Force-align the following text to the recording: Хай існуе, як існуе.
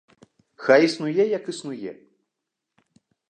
Хай 0.63 0.81
існуе, 0.87 1.23
як 1.37 1.43
існуе. 1.55 1.91